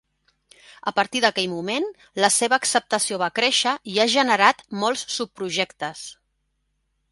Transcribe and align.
A 0.91 0.93
partir 0.99 1.19
d'aquell 1.25 1.49
moment, 1.51 1.85
la 2.25 2.31
seva 2.37 2.59
acceptació 2.63 3.21
va 3.25 3.29
créixer 3.41 3.75
i 3.93 4.01
ha 4.05 4.09
generat 4.17 4.67
molts 4.85 5.07
subprojectes. 5.19 6.05